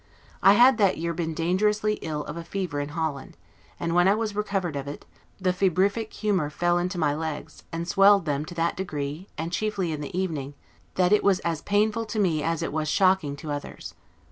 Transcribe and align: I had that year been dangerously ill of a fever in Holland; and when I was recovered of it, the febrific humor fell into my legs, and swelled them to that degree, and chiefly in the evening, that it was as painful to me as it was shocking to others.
I 0.41 0.53
had 0.53 0.79
that 0.79 0.97
year 0.97 1.13
been 1.13 1.35
dangerously 1.35 1.99
ill 2.01 2.23
of 2.25 2.35
a 2.35 2.43
fever 2.43 2.79
in 2.79 2.89
Holland; 2.89 3.37
and 3.79 3.93
when 3.93 4.07
I 4.07 4.15
was 4.15 4.35
recovered 4.35 4.75
of 4.75 4.87
it, 4.87 5.05
the 5.39 5.53
febrific 5.53 6.11
humor 6.11 6.49
fell 6.49 6.79
into 6.79 6.97
my 6.97 7.13
legs, 7.13 7.61
and 7.71 7.87
swelled 7.87 8.25
them 8.25 8.43
to 8.45 8.55
that 8.55 8.75
degree, 8.75 9.27
and 9.37 9.51
chiefly 9.51 9.91
in 9.91 10.01
the 10.01 10.17
evening, 10.17 10.55
that 10.95 11.13
it 11.13 11.23
was 11.23 11.39
as 11.41 11.61
painful 11.61 12.05
to 12.05 12.17
me 12.19 12.41
as 12.41 12.63
it 12.63 12.73
was 12.73 12.89
shocking 12.89 13.35
to 13.35 13.51
others. 13.51 13.93